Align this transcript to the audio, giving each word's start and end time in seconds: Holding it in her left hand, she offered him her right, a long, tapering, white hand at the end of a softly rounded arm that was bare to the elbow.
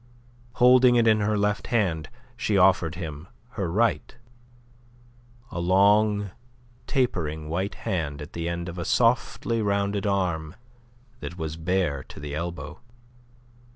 Holding 0.53 0.95
it 0.95 1.05
in 1.07 1.19
her 1.19 1.37
left 1.37 1.67
hand, 1.67 2.09
she 2.35 2.57
offered 2.57 2.95
him 2.95 3.27
her 3.49 3.71
right, 3.71 4.17
a 5.51 5.59
long, 5.59 6.31
tapering, 6.87 7.49
white 7.49 7.75
hand 7.75 8.19
at 8.19 8.33
the 8.33 8.49
end 8.49 8.67
of 8.67 8.79
a 8.79 8.83
softly 8.85 9.61
rounded 9.61 10.07
arm 10.07 10.55
that 11.19 11.37
was 11.37 11.55
bare 11.55 12.01
to 12.05 12.19
the 12.19 12.33
elbow. 12.33 12.79